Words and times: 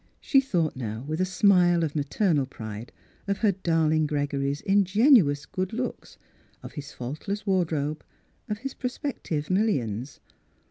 She 0.19 0.41
thought 0.41 0.75
now 0.75 1.03
with 1.07 1.21
a 1.21 1.25
smile 1.27 1.83
of 1.83 1.95
ma 1.95 2.01
ternal 2.01 2.49
pride 2.49 2.91
of 3.27 3.37
her 3.45 3.51
darling 3.51 4.07
Gregory's 4.07 4.61
in 4.61 4.83
genuous 4.83 5.45
good 5.45 5.73
looks, 5.73 6.17
of 6.63 6.71
his 6.73 6.91
faultless 6.91 7.45
ward 7.45 7.71
robe, 7.71 8.03
of 8.49 8.57
his 8.57 8.73
prospective 8.73 9.51
millions. 9.51 10.19